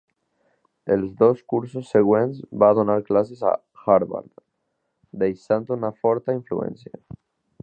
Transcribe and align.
Els 0.95 1.11
dos 1.19 1.43
cursos 1.53 1.91
següents 1.97 2.41
va 2.65 2.71
donar 2.81 2.97
classes 3.11 3.45
a 3.51 3.53
Harvard, 3.99 4.35
deixant 5.27 5.73
una 5.81 5.97
forta 6.03 6.41
influència. 6.43 7.03